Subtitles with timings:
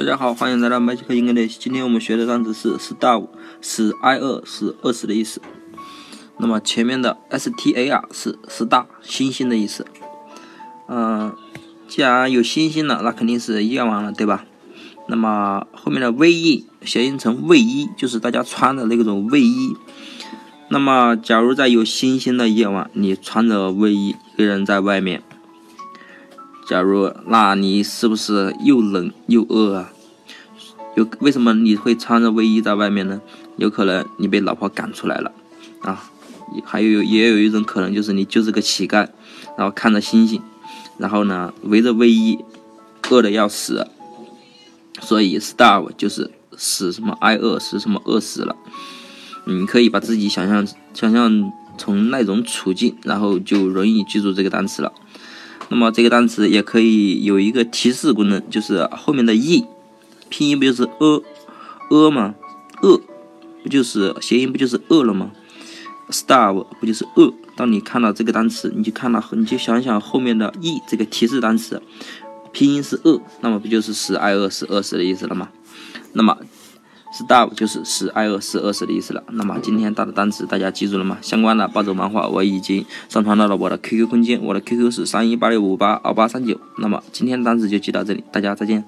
[0.00, 1.58] 大家好，欢迎来到 Magic English。
[1.58, 3.28] 今天我们学的单词是 star，
[3.60, 5.42] 是 i 二是饿死的意思。
[6.38, 9.84] 那么前面的 star 是 star 星星的意思。
[10.88, 11.36] 嗯，
[11.86, 14.46] 既然有星星了，那肯定是夜晚了，对吧？
[15.06, 19.76] 那么后面的 ve 谐音成卫衣，就是大家穿的那种卫衣。
[20.70, 25.22] 那么假如在有星星的夜晚，你穿着卫衣，一个人在外面。
[26.66, 29.92] 假如，那你是不是又冷又饿啊？
[30.96, 33.20] 有为什么你会穿着卫衣在外面呢？
[33.56, 35.32] 有可能你被老婆赶出来了
[35.82, 36.10] 啊！
[36.64, 39.06] 还有也有一种可能就是你就是个乞丐，
[39.56, 40.42] 然后看着星星，
[40.98, 42.38] 然后呢围着卫衣，
[43.08, 43.86] 饿的要死，
[45.00, 48.56] 所以 starve 就是死什么挨饿，死什么饿死了。
[49.44, 54.92] 你可以把自己想象想象从那种处境，然后就容易记住这个单词了。
[55.68, 59.64] 那么这个单词也可以有一个提示功能，就是后面的 e，
[60.30, 61.22] 拼音不就是 a
[61.90, 62.34] a 吗？
[62.80, 62.98] 饿
[63.62, 65.32] 不就是谐音不就是饿了吗
[66.08, 67.34] ？starve 不就是饿？
[67.56, 71.82] 当你看到这个单词，你就看到你就想想后面的 e 这个提示单词，
[72.52, 75.50] 拼音是饿，那么不就是使挨饿是饿死的意思了吗？
[76.14, 76.38] 那么。
[77.12, 79.24] Starve 就是使挨饿是饿死的意思了。
[79.32, 81.18] 那么今天大的单词大家记住了吗？
[81.20, 86.60] 相关的暴走漫画我已经上传到了我的 QQ 空间，我的 QQ 是三一八六五八二八三九。
[86.78, 88.84] 那么今天的单词就记到这里，大家再见。